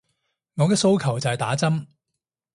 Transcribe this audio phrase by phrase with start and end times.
[0.55, 1.85] 我嘅訴求就係打針